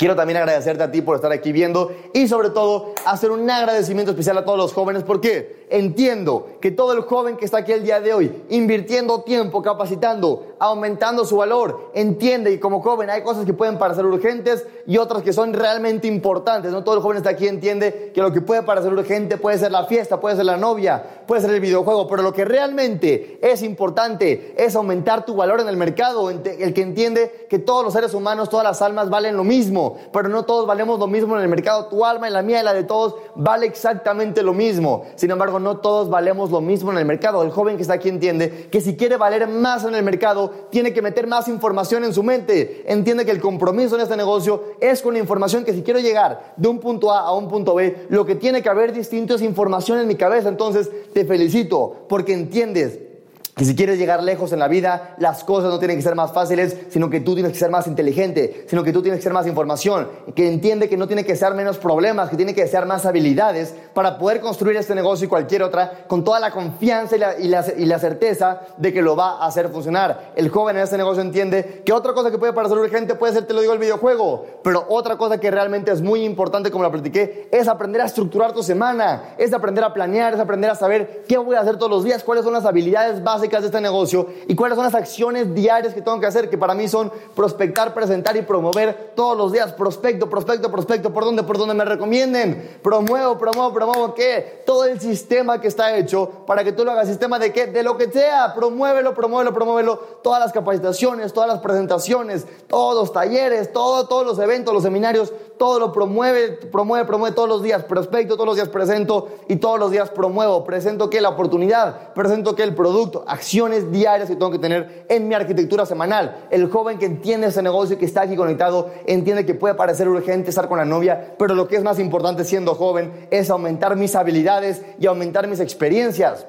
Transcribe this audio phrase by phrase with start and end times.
[0.00, 4.12] Quiero también agradecerte a ti por estar aquí viendo y sobre todo hacer un agradecimiento
[4.12, 7.84] especial a todos los jóvenes porque entiendo que todo el joven que está aquí el
[7.84, 13.44] día de hoy, invirtiendo tiempo, capacitando, aumentando su valor, entiende que como joven hay cosas
[13.44, 16.72] que pueden parecer urgentes y otras que son realmente importantes.
[16.72, 19.70] No todo el joven está aquí entiende que lo que puede parecer urgente puede ser
[19.70, 23.62] la fiesta, puede ser la novia, puede ser el videojuego, pero lo que realmente es
[23.62, 26.30] importante es aumentar tu valor en el mercado.
[26.30, 30.28] El que entiende que todos los seres humanos, todas las almas valen lo mismo, pero
[30.28, 31.86] no todos valemos lo mismo en el mercado.
[31.86, 35.04] Tu alma y la mía y la de todos vale exactamente lo mismo.
[35.16, 37.42] Sin embargo, no todos valemos lo mismo en el mercado.
[37.42, 40.92] El joven que está aquí entiende que si quiere valer más en el mercado, tiene
[40.92, 42.84] que meter más información en su mente.
[42.86, 46.54] Entiende que el compromiso en este negocio es con la información que si quiero llegar
[46.56, 49.42] de un punto A a un punto B, lo que tiene que haber distinto es
[49.42, 50.48] información en mi cabeza.
[50.48, 53.09] Entonces, te felicito porque entiendes
[53.58, 56.32] y si quieres llegar lejos en la vida, las cosas no tienen que ser más
[56.32, 59.32] fáciles, sino que tú tienes que ser más inteligente, sino que tú tienes que ser
[59.32, 62.86] más información, que entiende que no tiene que ser menos problemas, que tiene que ser
[62.86, 67.18] más habilidades para poder construir este negocio y cualquier otra con toda la confianza y
[67.18, 70.32] la, y la, y la certeza de que lo va a hacer funcionar.
[70.36, 73.46] El joven en este negocio entiende que otra cosa que puede parecer urgente puede ser,
[73.46, 76.90] te lo digo, el videojuego, pero otra cosa que realmente es muy importante, como la
[76.90, 81.24] platiqué, es aprender a estructurar tu semana, es aprender a planear, es aprender a saber
[81.28, 84.26] qué voy a hacer todos los días, cuáles son las habilidades básicas de este negocio
[84.46, 87.94] y cuáles son las acciones diarias que tengo que hacer, que para mí son prospectar,
[87.94, 89.72] presentar y promover todos los días.
[89.72, 92.78] Prospecto, prospecto, prospecto, por donde, por donde me recomienden.
[92.82, 94.62] Promuevo, promuevo, promuevo, ¿qué?
[94.66, 97.08] Todo el sistema que está hecho para que tú lo hagas.
[97.08, 97.66] ¿Sistema de qué?
[97.66, 98.54] De lo que sea.
[98.54, 99.96] Promuévelo, promuévelo, promuévelo.
[100.22, 105.32] Todas las capacitaciones, todas las presentaciones, todos los talleres, todo, todos los eventos, los seminarios,
[105.58, 107.84] todo lo promueve, promueve, promueve todos los días.
[107.84, 110.64] Prospecto, todos los días presento y todos los días promuevo.
[110.64, 115.28] Presento que la oportunidad, presento que el producto acciones diarias que tengo que tener en
[115.28, 116.46] mi arquitectura semanal.
[116.50, 120.08] El joven que entiende ese negocio y que está aquí conectado entiende que puede parecer
[120.08, 123.96] urgente estar con la novia, pero lo que es más importante siendo joven es aumentar
[123.96, 126.46] mis habilidades y aumentar mis experiencias.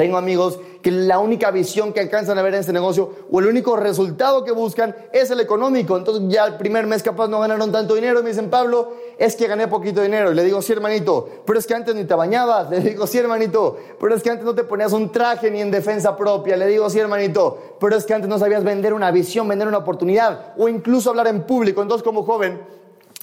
[0.00, 3.44] Tengo amigos que la única visión que alcanzan a ver en este negocio o el
[3.44, 5.94] único resultado que buscan es el económico.
[5.94, 8.22] Entonces ya el primer mes capaz no ganaron tanto dinero.
[8.22, 10.32] Me dicen, Pablo, es que gané poquito dinero.
[10.32, 12.70] Y le digo, sí, hermanito, pero es que antes ni te bañabas.
[12.70, 15.70] Le digo, sí, hermanito, pero es que antes no te ponías un traje ni en
[15.70, 16.56] defensa propia.
[16.56, 19.76] Le digo, sí, hermanito, pero es que antes no sabías vender una visión, vender una
[19.76, 21.82] oportunidad o incluso hablar en público.
[21.82, 22.58] Entonces como joven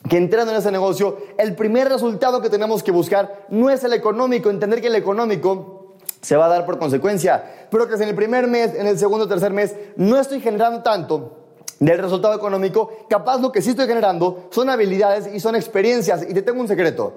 [0.07, 3.93] que entrando en ese negocio, el primer resultado que tenemos que buscar no es el
[3.93, 5.76] económico, entender que el económico
[6.21, 7.67] se va a dar por consecuencia.
[7.69, 11.37] Pero que en el primer mes, en el segundo tercer mes, no estoy generando tanto
[11.79, 16.25] del resultado económico, capaz lo que sí estoy generando son habilidades y son experiencias.
[16.27, 17.13] Y te tengo un secreto.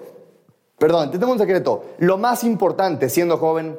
[0.78, 1.84] Perdón, te tengo un secreto.
[1.98, 3.78] Lo más importante siendo joven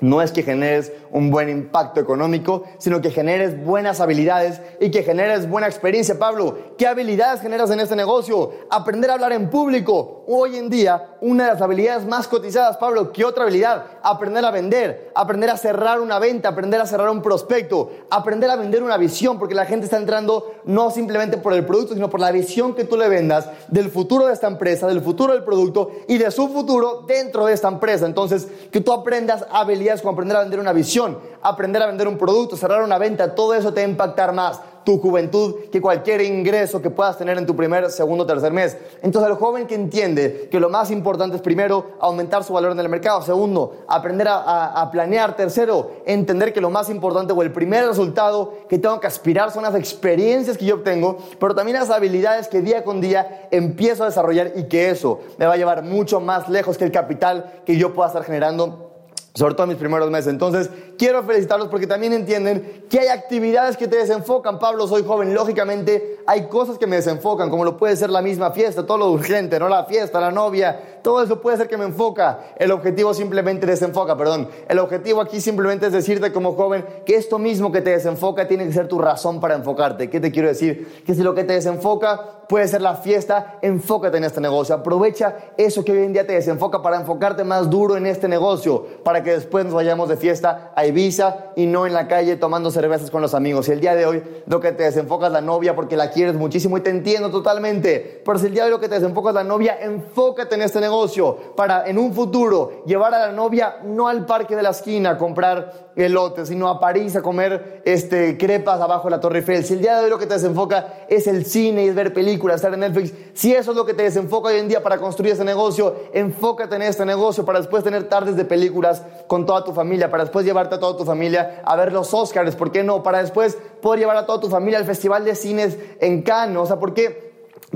[0.00, 5.02] no es que generes un buen impacto económico, sino que generes buenas habilidades y que
[5.02, 6.18] generes buena experiencia.
[6.18, 8.52] Pablo, ¿qué habilidades generas en este negocio?
[8.70, 10.24] Aprender a hablar en público.
[10.26, 13.84] Hoy en día, una de las habilidades más cotizadas, Pablo, ¿qué otra habilidad?
[14.02, 18.56] Aprender a vender, aprender a cerrar una venta, aprender a cerrar un prospecto, aprender a
[18.56, 22.20] vender una visión, porque la gente está entrando no simplemente por el producto, sino por
[22.20, 25.90] la visión que tú le vendas del futuro de esta empresa, del futuro del producto
[26.08, 28.06] y de su futuro dentro de esta empresa.
[28.06, 32.18] Entonces, que tú aprendas habilidades como aprender a vender una visión aprender a vender un
[32.18, 36.22] producto, cerrar una venta, todo eso te va a impactar más tu juventud que cualquier
[36.22, 38.78] ingreso que puedas tener en tu primer, segundo, tercer mes.
[39.02, 42.80] Entonces el joven que entiende que lo más importante es primero aumentar su valor en
[42.80, 47.52] el mercado, segundo, aprender a, a, planear, tercero, entender que lo más importante o el
[47.52, 51.90] primer resultado que tengo que aspirar son las experiencias que yo obtengo, pero también las
[51.90, 55.82] habilidades que día con día empiezo a desarrollar y que eso me va a llevar
[55.82, 58.89] mucho más lejos que el capital que yo pueda estar generando
[59.34, 60.32] sobre todo en mis primeros meses.
[60.32, 64.58] Entonces, quiero felicitarlos porque también entienden que hay actividades que te desenfocan.
[64.58, 68.50] Pablo, soy joven, lógicamente hay cosas que me desenfocan, como lo puede ser la misma
[68.50, 71.84] fiesta, todo lo urgente, no la fiesta, la novia, todo eso puede ser que me
[71.84, 72.54] enfoca.
[72.58, 74.48] El objetivo simplemente desenfoca, perdón.
[74.68, 78.66] El objetivo aquí simplemente es decirte como joven que esto mismo que te desenfoca tiene
[78.66, 80.10] que ser tu razón para enfocarte.
[80.10, 81.02] ¿Qué te quiero decir?
[81.06, 84.74] Que si lo que te desenfoca puede ser la fiesta, enfócate en este negocio.
[84.74, 88.86] Aprovecha eso que hoy en día te desenfoca para enfocarte más duro en este negocio,
[89.02, 92.70] para que después nos vayamos de fiesta a Ibiza y no en la calle tomando
[92.70, 93.64] cervezas con los amigos.
[93.64, 96.34] Si el día de hoy lo que te desenfoca es la novia porque la quieres
[96.34, 99.30] muchísimo y te entiendo totalmente, pero si el día de hoy lo que te desenfoca
[99.30, 103.32] es la novia, enfócate en este negocio negocio para en un futuro llevar a la
[103.32, 107.82] novia no al parque de la esquina a comprar elotes, sino a París a comer
[107.84, 109.64] este, crepas abajo de la Torre Eiffel.
[109.64, 112.12] Si el día de hoy lo que te desenfoca es el cine y es ver
[112.12, 114.98] películas, estar en Netflix, si eso es lo que te desenfoca hoy en día para
[114.98, 119.64] construir ese negocio, enfócate en este negocio para después tener tardes de películas con toda
[119.64, 122.82] tu familia, para después llevarte a toda tu familia a ver los Oscars, ¿por qué
[122.82, 123.02] no?
[123.02, 126.66] Para después poder llevar a toda tu familia al Festival de Cines en Cannes, o
[126.66, 127.29] sea, ¿por qué?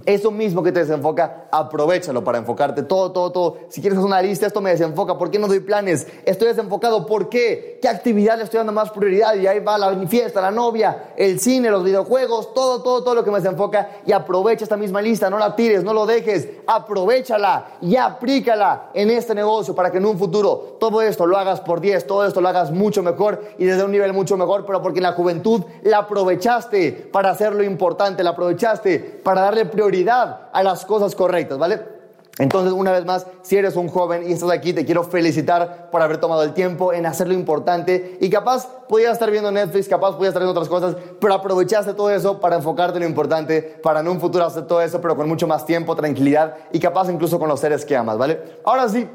[0.06, 3.58] Eso mismo que te desenfoca, aprovechalo para enfocarte todo, todo, todo.
[3.68, 5.16] Si quieres hacer una lista, esto me desenfoca.
[5.16, 6.08] ¿Por qué no doy planes?
[6.24, 7.06] Estoy desenfocado.
[7.06, 7.78] ¿Por qué?
[7.80, 9.36] ¿Qué actividad le estoy dando más prioridad?
[9.36, 13.24] Y ahí va la fiesta, la novia, el cine, los videojuegos, todo, todo, todo lo
[13.24, 14.00] que me desenfoca.
[14.04, 15.30] Y aprovecha esta misma lista.
[15.30, 16.48] No la tires, no lo dejes.
[16.66, 21.60] Aprovechala y aplícala en este negocio para que en un futuro todo esto lo hagas
[21.60, 24.66] por 10, todo esto lo hagas mucho mejor y desde un nivel mucho mejor.
[24.66, 29.64] Pero porque en la juventud la aprovechaste para hacer lo importante, la aprovechaste para darle
[29.66, 31.94] prioridad prioridad a las cosas correctas, ¿vale?
[32.38, 36.02] Entonces, una vez más, si eres un joven y estás aquí, te quiero felicitar por
[36.02, 40.16] haber tomado el tiempo en hacer lo importante y capaz podías estar viendo Netflix, capaz
[40.16, 44.00] podías estar viendo otras cosas, pero aprovechaste todo eso para enfocarte en lo importante, para
[44.00, 47.38] en un futuro hacer todo eso, pero con mucho más tiempo, tranquilidad y capaz incluso
[47.38, 48.40] con los seres que amas, ¿vale?
[48.64, 49.08] Ahora sí,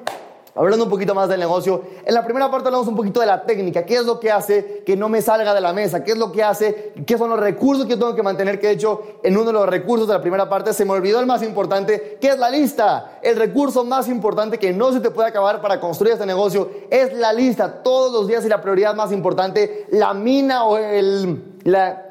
[0.59, 3.43] Hablando un poquito más del negocio, en la primera parte hablamos un poquito de la
[3.43, 6.17] técnica, qué es lo que hace que no me salga de la mesa, qué es
[6.17, 9.01] lo que hace, qué son los recursos que yo tengo que mantener, que de hecho
[9.23, 12.17] en uno de los recursos de la primera parte se me olvidó el más importante,
[12.19, 13.19] que es la lista.
[13.21, 17.13] El recurso más importante que no se te puede acabar para construir este negocio es
[17.13, 17.81] la lista.
[17.81, 22.08] Todos los días y la prioridad más importante, la mina o el, la,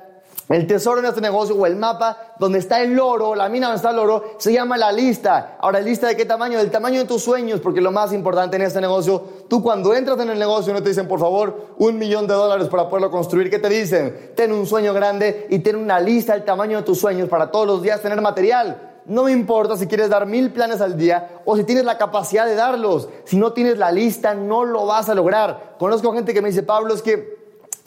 [0.49, 3.77] el tesoro en este negocio o el mapa donde está el oro, la mina donde
[3.77, 5.56] está el oro, se llama la lista.
[5.61, 6.59] Ahora, ¿lista de qué tamaño?
[6.59, 10.19] Del tamaño de tus sueños, porque lo más importante en este negocio, tú cuando entras
[10.21, 13.50] en el negocio no te dicen, por favor, un millón de dólares para poderlo construir.
[13.50, 14.33] ¿Qué te dicen?
[14.35, 17.67] Ten un sueño grande y ten una lista del tamaño de tus sueños para todos
[17.67, 18.89] los días tener material.
[19.05, 22.45] No me importa si quieres dar mil planes al día o si tienes la capacidad
[22.45, 23.09] de darlos.
[23.25, 25.77] Si no tienes la lista, no lo vas a lograr.
[25.79, 27.38] Conozco gente que me dice, Pablo, es que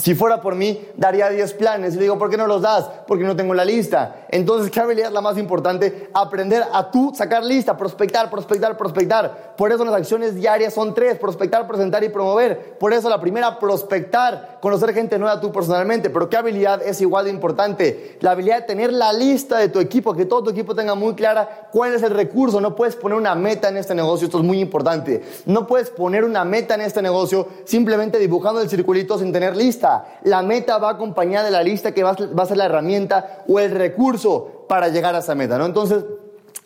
[0.02, 1.94] si fuera por mí, daría 10 planes.
[1.94, 2.90] Y le digo, ¿por qué no los das?
[3.06, 4.21] Porque no tengo la lista.
[4.32, 6.10] Entonces, ¿qué habilidad es la más importante?
[6.14, 9.56] Aprender a tú sacar lista, prospectar, prospectar, prospectar.
[9.58, 12.78] Por eso las acciones diarias son tres, prospectar, presentar y promover.
[12.80, 16.10] Por eso la primera, prospectar, conocer gente nueva tú personalmente.
[16.10, 18.18] Pero ¿qué habilidad es igual de importante?
[18.22, 21.14] La habilidad de tener la lista de tu equipo, que todo tu equipo tenga muy
[21.14, 22.62] clara cuál es el recurso.
[22.62, 25.24] No puedes poner una meta en este negocio, esto es muy importante.
[25.46, 30.06] No puedes poner una meta en este negocio simplemente dibujando el circulito sin tener lista.
[30.24, 33.72] La meta va acompañada de la lista que va a ser la herramienta o el
[33.72, 34.21] recurso
[34.68, 35.66] para llegar a esa meta, ¿no?
[35.66, 36.04] Entonces,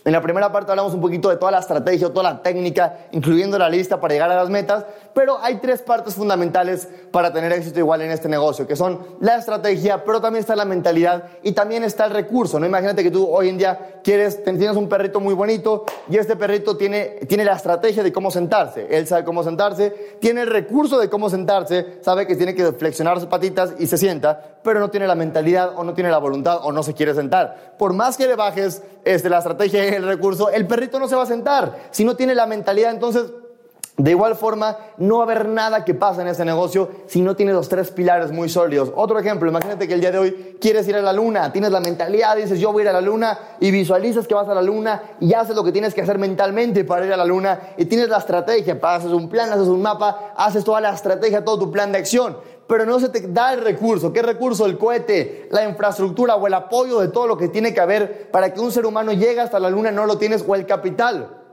[0.03, 3.57] en la primera parte hablamos un poquito de toda la estrategia, toda la técnica, incluyendo
[3.57, 4.85] la lista para llegar a las metas,
[5.15, 9.37] pero hay tres partes fundamentales para tener éxito igual en este negocio, que son la
[9.37, 12.65] estrategia, pero también está la mentalidad y también está el recurso, ¿no?
[12.65, 16.75] Imagínate que tú hoy en día quieres, tienes un perrito muy bonito y este perrito
[16.75, 21.09] tiene, tiene la estrategia de cómo sentarse, él sabe cómo sentarse, tiene el recurso de
[21.09, 25.07] cómo sentarse, sabe que tiene que flexionar sus patitas y se sienta, pero no tiene
[25.07, 27.75] la mentalidad o no tiene la voluntad o no se quiere sentar.
[27.77, 31.23] Por más que le bajes este, la estrategia el recurso, el perrito no se va
[31.23, 31.87] a sentar.
[31.91, 33.31] Si no tiene la mentalidad, entonces
[33.97, 37.37] de igual forma, no va a haber nada que pase en ese negocio si no
[37.37, 38.91] tienes los tres pilares muy sólidos.
[38.93, 41.79] Otro ejemplo, imagínate que el día de hoy quieres ir a la luna, tienes la
[41.79, 44.61] mentalidad, dices yo voy a ir a la luna y visualizas que vas a la
[44.61, 47.85] luna y haces lo que tienes que hacer mentalmente para ir a la luna y
[47.85, 51.71] tienes la estrategia, haces un plan, haces un mapa, haces toda la estrategia, todo tu
[51.71, 52.37] plan de acción
[52.67, 54.11] pero no se te da el recurso.
[54.11, 54.65] ¿Qué recurso?
[54.65, 58.53] El cohete, la infraestructura o el apoyo de todo lo que tiene que haber para
[58.53, 61.44] que un ser humano llegue hasta la luna, no lo tienes, o el capital.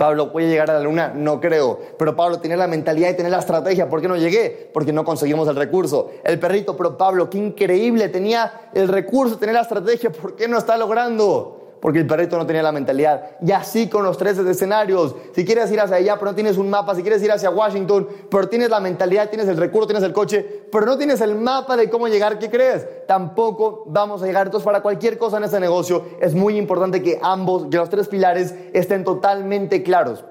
[0.00, 1.12] Pablo, ¿voy a llegar a la luna?
[1.14, 1.78] No creo.
[1.98, 3.86] Pero Pablo tiene la mentalidad y tiene la estrategia.
[3.86, 4.70] ¿Por qué no llegué?
[4.72, 6.12] Porque no conseguimos el recurso.
[6.24, 8.08] El perrito, pero Pablo, qué increíble.
[8.08, 10.10] Tenía el recurso, tenía la estrategia.
[10.10, 11.59] ¿Por qué no está logrando?
[11.80, 13.36] Porque el perrito no tenía la mentalidad.
[13.44, 15.14] Y así con los tres escenarios.
[15.34, 18.06] Si quieres ir hacia allá, pero no tienes un mapa, si quieres ir hacia Washington,
[18.30, 21.76] pero tienes la mentalidad, tienes el recurso, tienes el coche, pero no tienes el mapa
[21.76, 22.86] de cómo llegar, ¿qué crees?
[23.06, 24.46] Tampoco vamos a llegar.
[24.46, 28.08] Entonces, para cualquier cosa en este negocio, es muy importante que ambos, que los tres
[28.08, 30.24] pilares estén totalmente claros.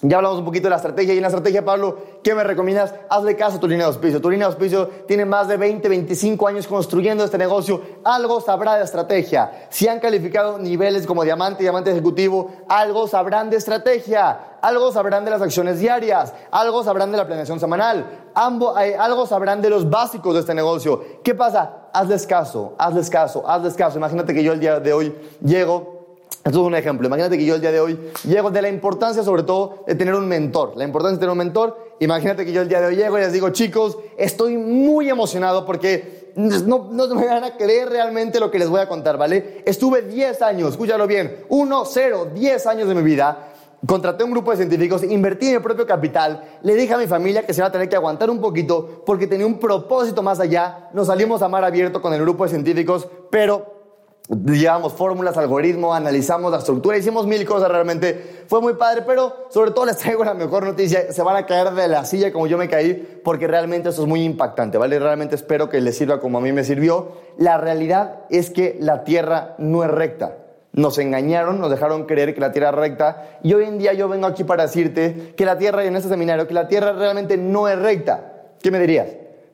[0.00, 2.94] Ya hablamos un poquito de la estrategia y en la estrategia, Pablo, ¿qué me recomiendas?
[3.10, 4.20] Hazle caso a tu línea de auspicio.
[4.20, 7.82] Tu línea de auspicio tiene más de 20, 25 años construyendo este negocio.
[8.04, 9.66] Algo sabrá de estrategia.
[9.70, 14.58] Si han calificado niveles como diamante, diamante ejecutivo, algo sabrán de estrategia.
[14.60, 16.32] Algo sabrán de las acciones diarias.
[16.52, 18.06] Algo sabrán de la planeación semanal.
[18.80, 21.02] Eh, algo sabrán de los básicos de este negocio.
[21.24, 21.88] ¿Qué pasa?
[21.92, 23.98] Hazles caso, hazles caso, hazles caso.
[23.98, 25.12] Imagínate que yo el día de hoy
[25.42, 25.97] llego
[26.48, 27.06] esto es un ejemplo.
[27.06, 30.14] Imagínate que yo el día de hoy llego de la importancia, sobre todo, de tener
[30.14, 30.72] un mentor.
[30.76, 31.76] La importancia de tener un mentor.
[32.00, 35.66] Imagínate que yo el día de hoy llego y les digo, chicos, estoy muy emocionado
[35.66, 39.62] porque no, no me van a creer realmente lo que les voy a contar, ¿vale?
[39.66, 43.52] Estuve 10 años, escúchalo bien, 1, 0, 10 años de mi vida
[43.86, 47.46] contraté un grupo de científicos, invertí en mi propio capital, le dije a mi familia
[47.46, 50.90] que se iba a tener que aguantar un poquito porque tenía un propósito más allá.
[50.92, 53.77] Nos salimos a mar abierto con el grupo de científicos, pero
[54.28, 58.44] llevamos fórmulas, algoritmos, analizamos la estructura, hicimos mil cosas realmente.
[58.46, 61.12] Fue muy padre, pero sobre todo les traigo la mejor noticia.
[61.12, 64.08] Se van a caer de la silla como yo me caí, porque realmente esto es
[64.08, 64.98] muy impactante, ¿vale?
[64.98, 67.12] Realmente espero que les sirva como a mí me sirvió.
[67.38, 70.36] La realidad es que la Tierra no es recta.
[70.72, 73.38] Nos engañaron, nos dejaron creer que la Tierra es recta.
[73.42, 76.10] Y hoy en día yo vengo aquí para decirte que la Tierra, y en este
[76.10, 78.34] seminario, que la Tierra realmente no es recta.
[78.62, 79.08] ¿Qué me dirías?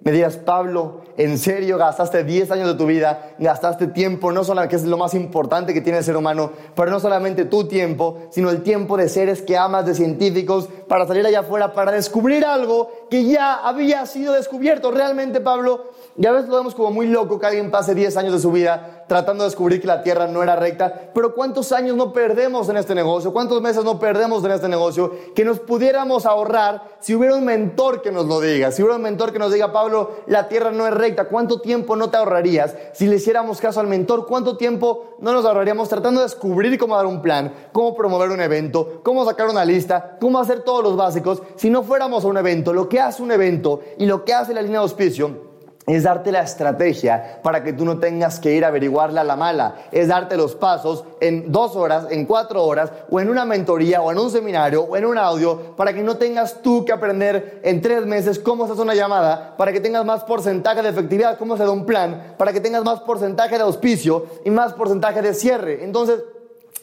[0.04, 3.34] Me dirías, Pablo, ¿en serio gastaste 10 años de tu vida?
[3.38, 6.90] Gastaste tiempo, no solamente, que es lo más importante que tiene el ser humano, pero
[6.90, 11.24] no solamente tu tiempo, sino el tiempo de seres que amas, de científicos, para salir
[11.24, 14.90] allá afuera, para descubrir algo que ya había sido descubierto.
[14.90, 18.38] Realmente, Pablo, ya veces lo vemos como muy loco que alguien pase 10 años de
[18.38, 22.12] su vida tratando de descubrir que la tierra no era recta, pero ¿cuántos años no
[22.12, 23.32] perdemos en este negocio?
[23.32, 28.00] ¿Cuántos meses no perdemos en este negocio que nos pudiéramos ahorrar si hubiera un mentor
[28.00, 28.70] que nos lo diga?
[28.70, 31.96] Si hubiera un mentor que nos diga, Pablo, la tierra no es recta, ¿cuánto tiempo
[31.96, 34.26] no te ahorrarías si le hiciéramos caso al mentor?
[34.26, 38.40] ¿Cuánto tiempo no nos ahorraríamos tratando de descubrir cómo dar un plan, cómo promover un
[38.40, 42.38] evento, cómo sacar una lista, cómo hacer todos los básicos si no fuéramos a un
[42.38, 42.72] evento?
[42.72, 45.43] Lo que hace un evento y lo que hace la línea de auspicio
[45.86, 49.36] es darte la estrategia para que tú no tengas que ir a averiguarla a la
[49.36, 49.74] mala.
[49.92, 54.10] Es darte los pasos en dos horas, en cuatro horas, o en una mentoría, o
[54.10, 57.80] en un seminario, o en un audio, para que no tengas tú que aprender en
[57.80, 61.56] tres meses cómo se hace una llamada, para que tengas más porcentaje de efectividad, cómo
[61.56, 65.34] se da un plan, para que tengas más porcentaje de auspicio y más porcentaje de
[65.34, 65.84] cierre.
[65.84, 66.22] Entonces,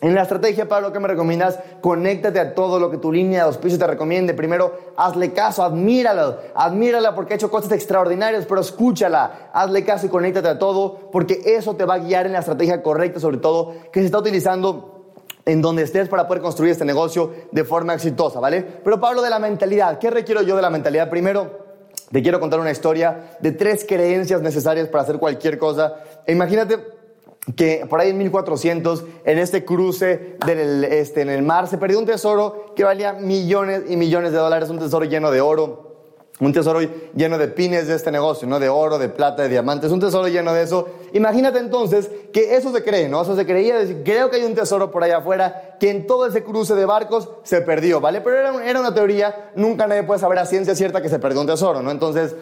[0.02, 1.60] en la estrategia, Pablo, ¿qué me recomiendas?
[1.80, 4.34] Conéctate a todo lo que tu línea de auspicio te recomiende.
[4.34, 10.10] Primero, hazle caso, admírala, admírala porque ha hecho cosas extraordinarias, pero escúchala, hazle caso y
[10.10, 13.76] conéctate a todo, porque eso te va a guiar en la estrategia correcta, sobre todo,
[13.92, 15.14] que se está utilizando
[15.46, 18.64] en donde estés para poder construir este negocio de forma exitosa, ¿vale?
[18.84, 21.12] Pero Pablo, de la mentalidad, ¿qué requiero yo de la mentalidad?
[21.12, 21.60] Primero,
[22.12, 25.94] te quiero contar una historia de tres creencias necesarias para hacer cualquier cosa.
[26.26, 27.01] E imagínate
[27.56, 30.38] que por ahí en 1400, en este cruce
[30.90, 34.70] este, en el mar, se perdió un tesoro que valía millones y millones de dólares,
[34.70, 35.92] un tesoro lleno de oro,
[36.40, 36.80] un tesoro
[37.16, 38.60] lleno de pines de este negocio, ¿no?
[38.60, 40.88] De oro, de plata, de diamantes, un tesoro lleno de eso.
[41.14, 43.22] Imagínate entonces que eso se cree, ¿no?
[43.22, 46.44] Eso se creía, creo que hay un tesoro por allá afuera que en todo ese
[46.44, 48.22] cruce de barcos se perdió, ¿vale?
[48.22, 51.42] Pero era, era una teoría, nunca nadie puede saber a ciencia cierta que se perdió
[51.42, 51.92] un tesoro, ¿no?
[51.92, 52.36] Entonces,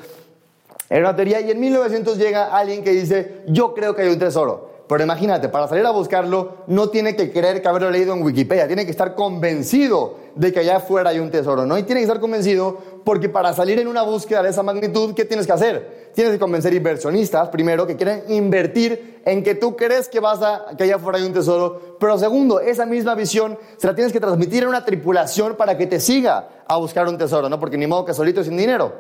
[0.90, 4.20] era una teoría y en 1900 llega alguien que dice, yo creo que hay un
[4.20, 4.79] tesoro.
[4.90, 8.66] Pero imagínate, para salir a buscarlo, no tiene que creer que haberlo leído en Wikipedia,
[8.66, 11.78] tiene que estar convencido de que allá afuera hay un tesoro, ¿no?
[11.78, 15.26] Y tiene que estar convencido porque para salir en una búsqueda de esa magnitud, ¿qué
[15.26, 16.10] tienes que hacer?
[16.16, 20.76] Tienes que convencer inversionistas, primero, que quieren invertir en que tú crees que vas a,
[20.76, 21.98] que allá afuera hay un tesoro.
[22.00, 25.86] Pero segundo, esa misma visión se la tienes que transmitir a una tripulación para que
[25.86, 27.60] te siga a buscar un tesoro, ¿no?
[27.60, 28.92] Porque ni modo que solito sin dinero.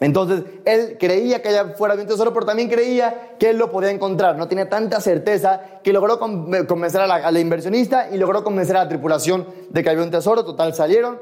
[0.00, 3.90] Entonces, él creía que allá fuera un tesoro, pero también creía que él lo podía
[3.90, 4.36] encontrar.
[4.36, 8.76] No tenía tanta certeza que logró convencer a la, a la, inversionista y logró convencer
[8.76, 10.44] a la tripulación de que había un tesoro.
[10.44, 11.18] Total, salieron.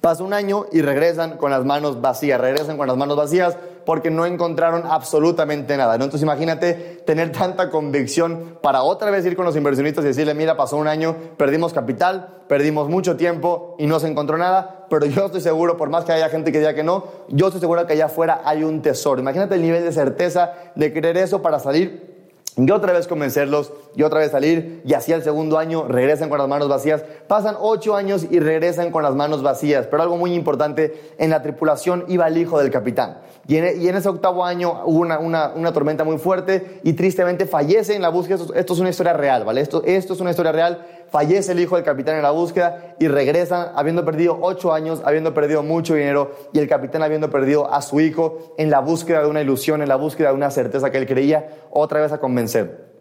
[0.00, 2.40] Pasa un año y regresan con las manos vacías.
[2.40, 5.98] Regresan con las manos vacías porque no encontraron absolutamente nada.
[5.98, 6.04] ¿no?
[6.04, 10.56] Entonces imagínate tener tanta convicción para otra vez ir con los inversionistas y decirle, mira,
[10.56, 15.26] pasó un año, perdimos capital, perdimos mucho tiempo y no se encontró nada, pero yo
[15.26, 17.94] estoy seguro, por más que haya gente que diga que no, yo estoy seguro que
[17.94, 19.20] allá afuera hay un tesoro.
[19.20, 22.13] Imagínate el nivel de certeza de creer eso para salir
[22.56, 26.38] y otra vez convencerlos, y otra vez salir, y así al segundo año regresan con
[26.38, 27.02] las manos vacías.
[27.26, 29.86] Pasan ocho años y regresan con las manos vacías.
[29.86, 33.18] Pero algo muy importante, en la tripulación iba el hijo del capitán.
[33.46, 38.02] Y en, ese octavo año hubo una, una, tormenta muy fuerte y tristemente fallece en
[38.02, 38.38] la búsqueda.
[38.54, 39.60] Esto, es una historia real, ¿vale?
[39.60, 40.86] Esto, esto es una historia real.
[41.14, 45.32] Fallece el hijo del capitán en la búsqueda y regresa habiendo perdido ocho años, habiendo
[45.32, 49.28] perdido mucho dinero y el capitán habiendo perdido a su hijo en la búsqueda de
[49.28, 52.93] una ilusión, en la búsqueda de una certeza que él creía, otra vez a convencer.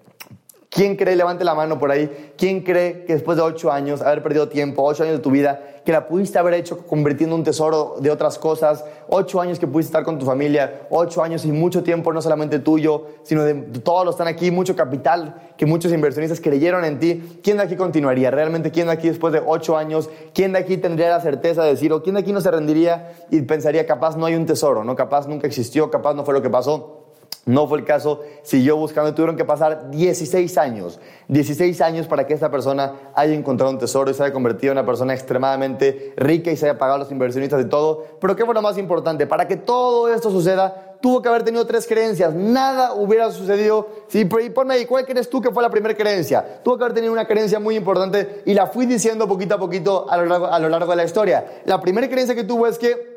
[0.74, 4.24] ¿Quién cree, levante la mano por ahí, quién cree que después de ocho años, haber
[4.24, 7.98] perdido tiempo, ocho años de tu vida, que la pudiste haber hecho convirtiendo un tesoro
[8.00, 11.84] de otras cosas, ocho años que pudiste estar con tu familia, ocho años y mucho
[11.84, 15.94] tiempo, no solamente tuyo, sino de todos los que están aquí, mucho capital que muchos
[15.94, 18.32] inversionistas creyeron en ti, ¿quién de aquí continuaría?
[18.32, 21.70] Realmente, ¿quién de aquí después de ocho años, quién de aquí tendría la certeza de
[21.70, 24.84] decir, o quién de aquí no se rendiría y pensaría, capaz no hay un tesoro,
[24.84, 27.02] no, capaz nunca existió, capaz no fue lo que pasó?
[27.46, 32.26] No fue el caso, siguió buscando y tuvieron que pasar 16 años, 16 años para
[32.26, 36.14] que esta persona haya encontrado un tesoro y se haya convertido en una persona extremadamente
[36.16, 38.06] rica y se haya pagado a los inversionistas de todo.
[38.22, 39.28] Pero ¿qué fue lo más importante?
[39.28, 42.34] Para que todo esto suceda, tuvo que haber tenido tres creencias.
[42.34, 43.90] Nada hubiera sucedido.
[44.08, 46.62] Sí, ponme ahí, ¿cuál crees tú que fue la primera creencia?
[46.64, 50.10] Tuvo que haber tenido una creencia muy importante y la fui diciendo poquito a poquito
[50.10, 51.62] a lo largo, a lo largo de la historia.
[51.66, 53.12] La primera creencia que tuvo es que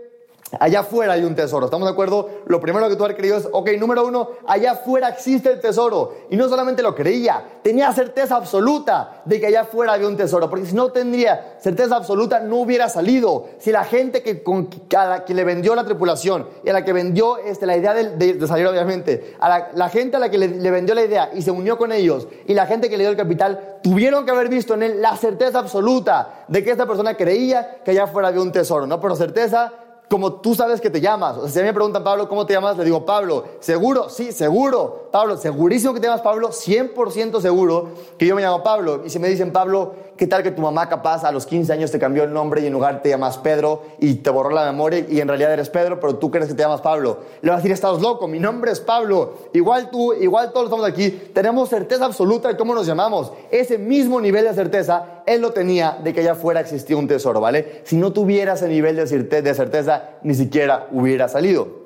[0.61, 2.29] Allá afuera hay un tesoro, ¿estamos de acuerdo?
[2.47, 6.15] Lo primero que tú has creído es, ok, número uno, allá afuera existe el tesoro.
[6.31, 10.49] Y no solamente lo creía, tenía certeza absoluta de que allá afuera había un tesoro.
[10.49, 13.47] Porque si no tendría certeza absoluta, no hubiera salido.
[13.59, 16.85] Si la gente que, con, a la que le vendió la tripulación y a la
[16.85, 20.71] que vendió este, la idea de, salir, obviamente, a la, gente a la que le,
[20.71, 23.17] vendió la idea y se unió con ellos, y la gente que le dio el
[23.17, 27.79] capital, tuvieron que haber visto en él la certeza absoluta de que esta persona creía
[27.85, 29.01] que allá afuera había un tesoro, ¿no?
[29.01, 29.73] Pero certeza
[30.09, 31.37] como tú sabes que te llamas.
[31.37, 32.77] O sea, si a mí me preguntan, Pablo, ¿cómo te llamas?
[32.77, 34.09] Le digo, Pablo, ¿seguro?
[34.09, 35.09] Sí, seguro.
[35.11, 39.03] Pablo, segurísimo que te llamas Pablo, 100% seguro que yo me llamo Pablo.
[39.05, 41.91] Y si me dicen, Pablo, ¿qué tal que tu mamá capaz a los 15 años
[41.91, 45.05] te cambió el nombre y en lugar te llamas Pedro y te borró la memoria
[45.09, 47.19] y en realidad eres Pedro, pero tú crees que te llamas Pablo?
[47.41, 49.35] Le vas a decir, estás loco, mi nombre es Pablo.
[49.55, 53.33] Igual tú, igual todos estamos aquí, tenemos certeza absoluta de cómo nos llamamos.
[53.51, 57.41] Ese mismo nivel de certeza, él lo tenía de que allá afuera existía un tesoro,
[57.41, 57.83] ¿vale?
[57.85, 59.07] Si no tuviera ese nivel de
[59.55, 61.86] certeza, ni siquiera hubiera salido.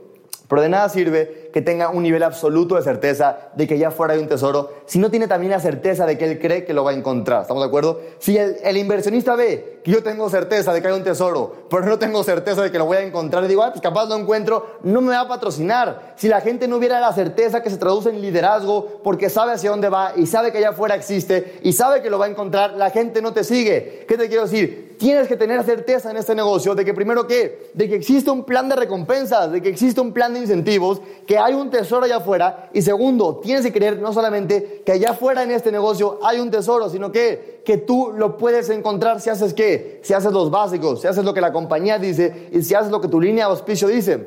[0.51, 4.15] Pero de nada sirve que tenga un nivel absoluto de certeza de que ya fuera
[4.15, 6.83] hay un tesoro si no tiene también la certeza de que él cree que lo
[6.83, 7.43] va a encontrar.
[7.43, 8.01] ¿Estamos de acuerdo?
[8.19, 12.01] Si el, inversionista ve que yo tengo certeza de que hay un tesoro, pero no
[12.01, 14.79] tengo certeza de que lo voy a encontrar y digo, ah, pues capaz lo encuentro,
[14.83, 16.15] no me va a patrocinar.
[16.17, 19.71] Si la gente no hubiera la certeza que se traduce en liderazgo porque sabe hacia
[19.71, 22.73] dónde va y sabe que allá afuera existe y sabe que lo va a encontrar,
[22.73, 24.05] la gente no te sigue.
[24.09, 24.90] ¿Qué te quiero decir?
[25.01, 28.45] Tienes que tener certeza en este negocio de que primero que, de que existe un
[28.45, 32.19] plan de recompensas, de que existe un plan de incentivos, que hay un tesoro allá
[32.19, 32.69] afuera.
[32.75, 36.51] Y segundo, tienes que creer no solamente que allá afuera en este negocio hay un
[36.51, 41.01] tesoro, sino que, que tú lo puedes encontrar si haces qué, si haces los básicos,
[41.01, 43.53] si haces lo que la compañía dice y si haces lo que tu línea de
[43.53, 44.19] auspicio dice.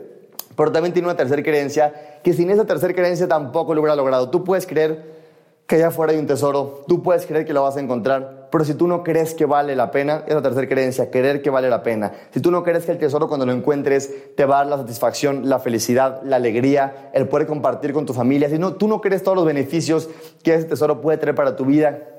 [0.58, 4.32] Pero también tiene una tercera creencia que sin esa tercera creencia tampoco lo hubiera logrado.
[4.32, 5.23] Tú puedes creer
[5.68, 8.66] que allá afuera hay un tesoro, tú puedes creer que lo vas a encontrar, pero
[8.66, 11.70] si tú no crees que vale la pena, es la tercera creencia, creer que vale
[11.70, 12.12] la pena.
[12.32, 14.78] Si tú no crees que el tesoro cuando lo encuentres te va a dar la
[14.78, 19.02] satisfacción, la felicidad, la alegría, el poder compartir con tu familia, si no, tú no
[19.02, 20.10] crees todos los beneficios
[20.44, 22.10] que ese tesoro puede traer para tu vida,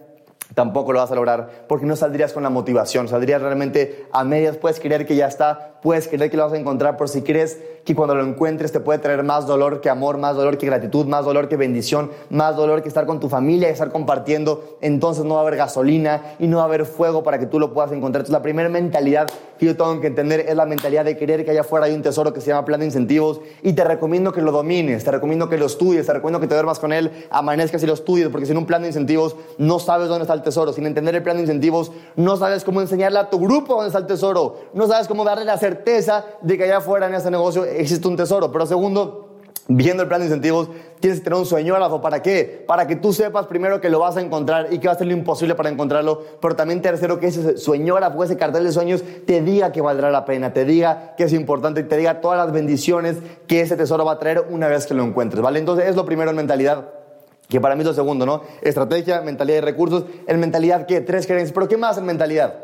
[0.54, 4.56] tampoco lo vas a lograr porque no saldrías con la motivación, saldrías realmente a medias,
[4.56, 7.58] puedes creer que ya está, puedes creer que lo vas a encontrar, pero si crees
[7.84, 11.06] que cuando lo encuentres te puede traer más dolor que amor, más dolor que gratitud,
[11.06, 15.24] más dolor que bendición, más dolor que estar con tu familia y estar compartiendo, entonces
[15.24, 17.74] no va a haber gasolina y no va a haber fuego para que tú lo
[17.74, 18.20] puedas encontrar.
[18.20, 19.26] Entonces la primera mentalidad
[19.58, 22.02] que yo tengo que entender es la mentalidad de creer que allá afuera hay un
[22.02, 23.40] tesoro que se llama plan de incentivos.
[23.62, 26.54] Y te recomiendo que lo domines, te recomiendo que lo estudies, te recomiendo que te
[26.54, 30.08] duermas con él, amanezcas y lo estudies, porque sin un plan de incentivos no sabes
[30.08, 33.38] dónde está tesoro, sin entender el plan de incentivos no sabes cómo enseñarle a tu
[33.38, 37.06] grupo dónde está el tesoro, no sabes cómo darle la certeza de que allá afuera
[37.06, 38.50] en ese negocio existe un tesoro.
[38.52, 39.34] Pero segundo,
[39.68, 40.68] viendo el plan de incentivos,
[41.00, 42.64] tienes que tener un sueño ¿Para qué?
[42.66, 45.06] Para que tú sepas primero que lo vas a encontrar y que va a ser
[45.06, 46.22] lo imposible para encontrarlo.
[46.40, 50.24] Pero también tercero, que ese sueñógrafo, ese cartel de sueños, te diga que valdrá la
[50.24, 53.16] pena, te diga que es importante y te diga todas las bendiciones
[53.46, 55.42] que ese tesoro va a traer una vez que lo encuentres.
[55.42, 55.58] ¿Vale?
[55.58, 57.03] Entonces es lo primero en mentalidad.
[57.48, 58.42] Que para mí es lo segundo, ¿no?
[58.62, 60.04] Estrategia, mentalidad y recursos.
[60.26, 61.00] En mentalidad, ¿qué?
[61.00, 61.52] Tres creencias.
[61.52, 62.63] ¿Pero qué más en mentalidad?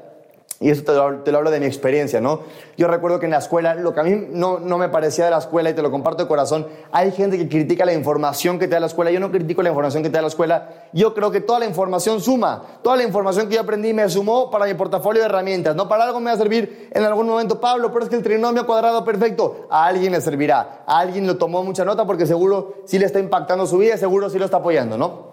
[0.62, 2.40] Y eso te lo, hablo de mi experiencia, ¿no?
[2.76, 5.30] Yo recuerdo que en la escuela, lo que a mí no, no, me parecía de
[5.30, 8.68] la escuela, y te lo comparto de corazón, hay gente que critica la información que
[8.68, 9.10] te da la escuela.
[9.10, 10.68] Yo no critico la información que te da la escuela.
[10.92, 12.62] Yo creo que toda la información suma.
[12.82, 15.74] Toda la información que yo aprendí me sumó para mi portafolio de herramientas.
[15.74, 18.22] No para algo me va a servir en algún momento, Pablo, pero es que el
[18.22, 20.82] trinomio cuadrado perfecto, a alguien le servirá.
[20.84, 24.28] A alguien lo tomó mucha nota porque seguro sí le está impactando su vida, seguro
[24.28, 25.29] sí lo está apoyando, ¿no?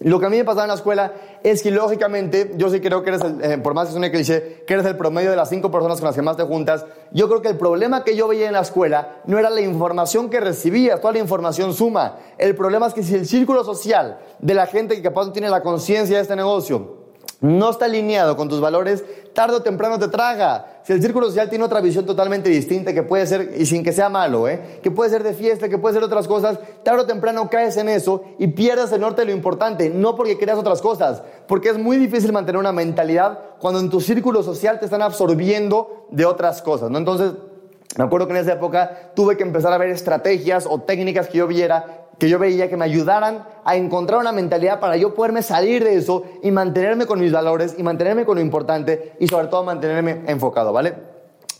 [0.00, 3.02] Lo que a mí me pasaba en la escuela es que lógicamente, yo sí creo
[3.02, 5.50] que eres, el, eh, por más que suene cliché, que eres el promedio de las
[5.50, 6.86] cinco personas con las que más te juntas.
[7.12, 10.30] Yo creo que el problema que yo veía en la escuela no era la información
[10.30, 12.16] que recibías, toda la información suma.
[12.38, 15.50] El problema es que si el círculo social de la gente que capaz no tiene
[15.50, 16.99] la conciencia de este negocio,
[17.40, 20.80] no está alineado con tus valores, tarde o temprano te traga.
[20.82, 23.92] Si el círculo social tiene otra visión totalmente distinta, que puede ser, y sin que
[23.92, 24.80] sea malo, ¿eh?
[24.82, 27.88] que puede ser de fiesta, que puede ser otras cosas, tarde o temprano caes en
[27.88, 31.78] eso y pierdes el norte de lo importante, no porque creas otras cosas, porque es
[31.78, 36.60] muy difícil mantener una mentalidad cuando en tu círculo social te están absorbiendo de otras
[36.60, 36.98] cosas, ¿no?
[36.98, 37.32] Entonces,
[37.96, 41.38] me acuerdo que en esa época tuve que empezar a ver estrategias o técnicas que
[41.38, 45.42] yo viera que yo veía que me ayudaran a encontrar una mentalidad para yo poderme
[45.42, 49.48] salir de eso y mantenerme con mis valores y mantenerme con lo importante y sobre
[49.48, 50.94] todo mantenerme enfocado, ¿vale?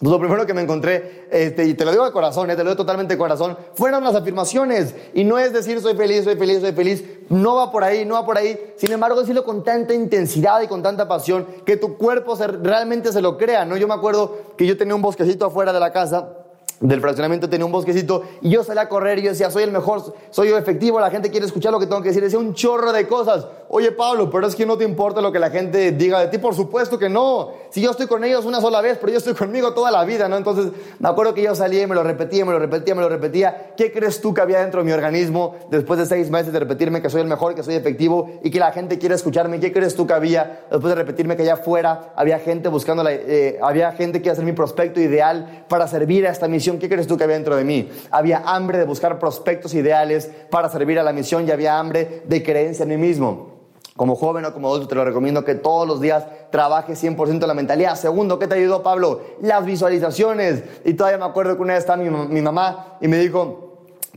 [0.00, 2.64] Pues lo primero que me encontré, este, y te lo digo de corazón, eh, te
[2.64, 4.94] lo digo totalmente de corazón, fueron las afirmaciones.
[5.12, 7.04] Y no es decir soy feliz, soy feliz, soy feliz.
[7.28, 8.72] No va por ahí, no va por ahí.
[8.76, 13.20] Sin embargo, decirlo con tanta intensidad y con tanta pasión que tu cuerpo realmente se
[13.20, 13.76] lo crea, ¿no?
[13.76, 16.39] Yo me acuerdo que yo tenía un bosquecito afuera de la casa
[16.80, 19.70] del fraccionamiento tenía un bosquecito y yo salí a correr y yo decía, soy el
[19.70, 22.54] mejor, soy yo efectivo, la gente quiere escuchar lo que tengo que decir, decía un
[22.54, 23.46] chorro de cosas.
[23.72, 26.38] Oye Pablo, pero es que no te importa lo que la gente diga de ti,
[26.38, 27.52] por supuesto que no.
[27.70, 30.28] Si yo estoy con ellos una sola vez, pero yo estoy conmigo toda la vida,
[30.28, 30.36] ¿no?
[30.36, 33.08] Entonces me acuerdo que yo salía y me lo repetía, me lo repetía, me lo
[33.08, 33.74] repetía.
[33.76, 37.00] ¿Qué crees tú que había dentro de mi organismo después de seis meses de repetirme
[37.00, 39.60] que soy el mejor, que soy efectivo y que la gente quiere escucharme?
[39.60, 43.12] ¿Qué crees tú que había después de repetirme que allá afuera había gente buscando, la,
[43.12, 46.80] eh, había gente que iba a ser mi prospecto ideal para servir a esta misión?
[46.80, 47.88] ¿Qué crees tú que había dentro de mí.
[48.10, 52.42] Había hambre de buscar prospectos ideales para servir a la misión y había hambre de
[52.42, 53.59] creencia en mí mismo.
[53.96, 57.54] Como joven o como adulto te lo recomiendo que todos los días trabajes 100% la
[57.54, 57.96] mentalidad.
[57.96, 59.20] Segundo, ¿qué te ayudó Pablo?
[59.42, 60.62] Las visualizaciones.
[60.84, 63.70] Y todavía me acuerdo que una vez estaba mi, mamá y me dijo,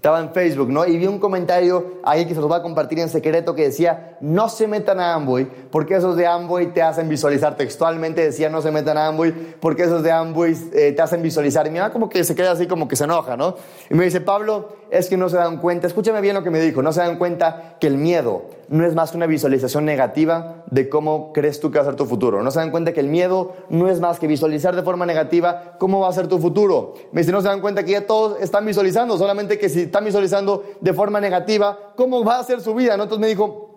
[0.03, 0.85] estaba en Facebook, ¿no?
[0.85, 4.17] Y vi un comentario ahí que se los va a compartir en secreto que decía,
[4.19, 8.61] no se metan a Amway, porque esos de Amway te hacen visualizar textualmente, decía, no
[8.61, 9.31] se metan a Amway,
[9.61, 11.65] porque esos de Amway eh, te hacen visualizar.
[11.67, 13.55] Y mi mamá como que se queda así, como que se enoja, ¿no?
[13.89, 16.61] Y me dice, Pablo, es que no se dan cuenta, escúchame bien lo que me
[16.61, 20.63] dijo, no se dan cuenta que el miedo no es más que una visualización negativa
[20.69, 22.43] de cómo crees tú que va a ser tu futuro.
[22.43, 25.77] No se dan cuenta que el miedo no es más que visualizar de forma negativa
[25.79, 26.93] cómo va a ser tu futuro.
[27.11, 30.05] Me dice, no se dan cuenta que ya todos están visualizando, solamente que si están
[30.05, 32.95] visualizando de forma negativa, ¿cómo va a ser su vida?
[32.95, 33.03] ¿no?
[33.03, 33.72] Entonces me dijo,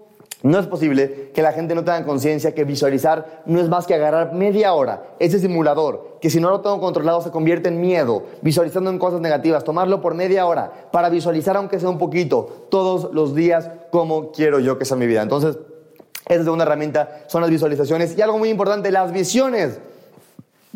[0.46, 3.94] no es posible que la gente no tenga conciencia que visualizar no es más que
[3.94, 8.22] agarrar media hora ese simulador, que si no lo tengo controlado se convierte en miedo,
[8.42, 13.12] visualizando en cosas negativas, tomarlo por media hora para visualizar aunque sea un poquito todos
[13.12, 15.22] los días como quiero yo que sea mi vida.
[15.22, 15.58] Entonces,
[16.28, 19.80] esa segunda herramienta son las visualizaciones y algo muy importante, las visiones.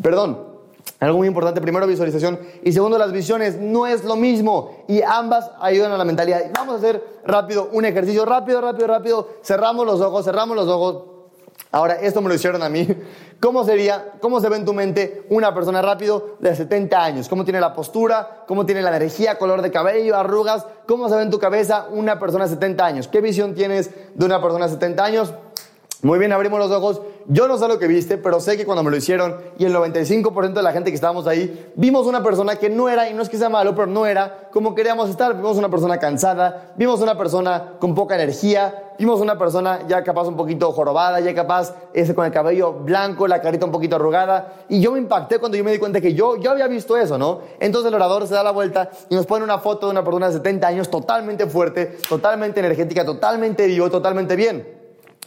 [0.01, 0.50] Perdón,
[0.99, 5.49] algo muy importante, primero visualización y segundo las visiones, no es lo mismo y ambas
[5.59, 6.41] ayudan a la mentalidad.
[6.53, 11.03] Vamos a hacer rápido un ejercicio, rápido, rápido, rápido, cerramos los ojos, cerramos los ojos.
[11.71, 12.87] Ahora, esto me lo hicieron a mí.
[13.39, 17.29] ¿Cómo sería, cómo se ve en tu mente una persona rápido de 70 años?
[17.29, 18.43] ¿Cómo tiene la postura?
[18.45, 20.65] ¿Cómo tiene la energía, color de cabello, arrugas?
[20.85, 23.07] ¿Cómo se ve en tu cabeza una persona de 70 años?
[23.07, 25.33] ¿Qué visión tienes de una persona de 70 años?
[26.03, 27.01] Muy bien, abrimos los ojos.
[27.27, 29.75] Yo no sé lo que viste, pero sé que cuando me lo hicieron y el
[29.75, 33.21] 95% de la gente que estábamos ahí, vimos una persona que no era, y no
[33.21, 35.35] es que sea malo, pero no era como queríamos estar.
[35.35, 40.27] Vimos una persona cansada, vimos una persona con poca energía, vimos una persona ya capaz
[40.27, 44.53] un poquito jorobada, ya capaz ese con el cabello blanco, la carita un poquito arrugada.
[44.69, 47.19] Y yo me impacté cuando yo me di cuenta que yo, yo había visto eso,
[47.19, 47.41] ¿no?
[47.59, 50.29] Entonces el orador se da la vuelta y nos pone una foto de una persona
[50.29, 54.80] de 70 años totalmente fuerte, totalmente energética, totalmente vivo, totalmente bien.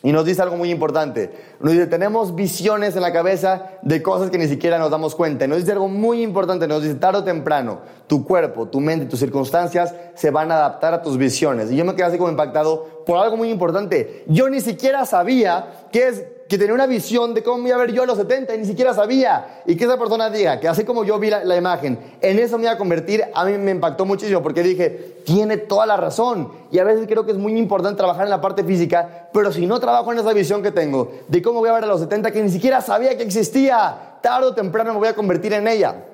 [0.04, 1.32] Y nos dice algo muy importante.
[1.60, 5.46] Nos dice, tenemos visiones en la cabeza de cosas que ni siquiera nos damos cuenta.
[5.46, 6.68] Nos dice algo muy importante.
[6.68, 10.92] Nos dice, tarde o temprano, tu cuerpo, tu mente, tus circunstancias se van a adaptar
[10.92, 11.72] a tus visiones.
[11.72, 14.24] Y yo me quedé así como impactado por algo muy importante.
[14.26, 17.80] Yo ni siquiera sabía qué es que tenía una visión de cómo me iba a
[17.80, 19.62] ver yo a los 70 y ni siquiera sabía.
[19.66, 22.62] Y que esa persona diga que así como yo vi la, imagen, en eso me
[22.62, 26.52] iba a convertir, a mí me impactó muchísimo porque dije, tiene toda la razón.
[26.70, 29.66] Y a veces creo que es muy importante trabajar en la parte física, pero si
[29.66, 32.30] no trabajo en esa visión que tengo de cómo voy a ver a los 70
[32.30, 36.04] que ni siquiera sabía que existía, tarde o temprano me voy a convertir en ella.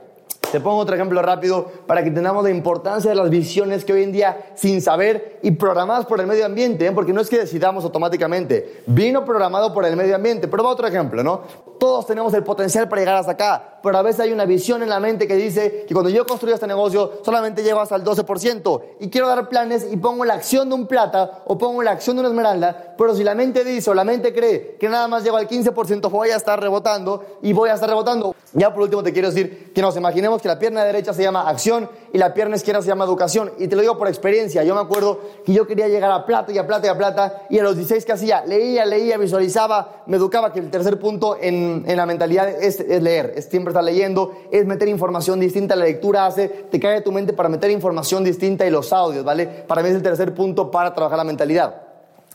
[0.50, 4.02] Te pongo otro ejemplo rápido para que entendamos la importancia de las visiones que hoy
[4.02, 6.92] en día, sin saber y programadas por el medio ambiente, ¿eh?
[6.92, 10.48] porque no es que decidamos automáticamente, vino programado por el medio ambiente.
[10.48, 11.42] Pero va otro ejemplo, ¿no?
[11.78, 14.88] Todos tenemos el potencial para llegar hasta acá, pero a veces hay una visión en
[14.88, 18.82] la mente que dice que cuando yo construyo este negocio solamente llego hasta el 12%
[19.00, 22.16] y quiero dar planes y pongo la acción de un plata o pongo la acción
[22.16, 25.24] de una esmeralda, pero si la mente dice o la mente cree que nada más
[25.24, 28.34] llego al 15% voy a estar rebotando y voy a estar rebotando.
[28.52, 31.48] Ya por último te quiero decir que nos imaginemos que la pierna derecha se llama
[31.48, 33.52] acción y la pierna izquierda se llama educación.
[33.58, 34.64] Y te lo digo por experiencia.
[34.64, 37.42] Yo me acuerdo que yo quería llegar a plata y a plata y a plata.
[37.48, 40.52] Y a los 16 que hacía, leía, leía, visualizaba, me educaba.
[40.52, 44.32] Que el tercer punto en, en la mentalidad es, es, leer, es siempre estar leyendo,
[44.50, 45.76] es meter información distinta.
[45.76, 49.24] La lectura hace, te cae de tu mente para meter información distinta y los audios,
[49.24, 49.46] ¿vale?
[49.46, 51.90] Para mí es el tercer punto para trabajar la mentalidad.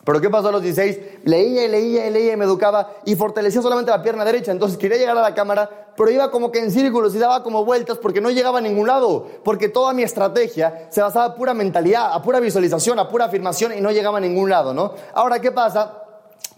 [0.05, 1.23] Pero ¿qué pasó a los 16?
[1.23, 4.51] Leía y leía y leía y me educaba y fortalecía solamente la pierna derecha.
[4.51, 5.67] Entonces quería llegar a la cámara,
[5.97, 8.85] pero iba como que en círculos y daba como vueltas porque no llegaba a ningún
[8.85, 9.25] lado.
[9.43, 13.75] Porque toda mi estrategia se basaba a pura mentalidad, a pura visualización, a pura afirmación
[13.75, 14.93] y no llegaba a ningún lado, ¿no?
[15.15, 16.04] Ahora, ¿qué pasa?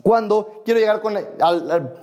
[0.07, 1.19] Cuando quiero llegar con...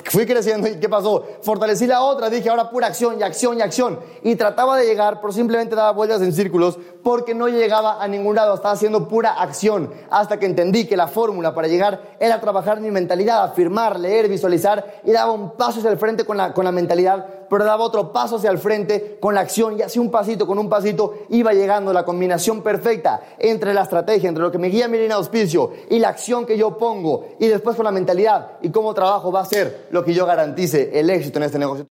[0.05, 1.25] fui creciendo y ¿qué pasó?
[1.41, 3.99] Fortalecí la otra, dije ahora pura acción y acción y acción.
[4.23, 8.37] Y trataba de llegar, pero simplemente daba vueltas en círculos porque no llegaba a ningún
[8.37, 9.91] lado, estaba haciendo pura acción.
[10.11, 15.01] Hasta que entendí que la fórmula para llegar era trabajar mi mentalidad, afirmar, leer, visualizar
[15.03, 18.13] y daba un paso hacia el frente con la, con la mentalidad, pero daba otro
[18.13, 21.53] paso hacia el frente con la acción y así un pasito con un pasito iba
[21.53, 25.73] llegando la combinación perfecta entre la estrategia, entre lo que me guía mi línea auspicio
[25.91, 29.41] y la acción que yo pongo y después con la mentalidad y cómo trabajo va
[29.41, 31.87] a ser lo que yo garantice el éxito en este negocio.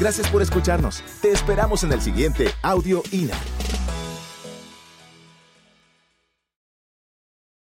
[0.00, 1.02] Gracias por escucharnos.
[1.20, 3.34] Te esperamos en el siguiente Audio INA.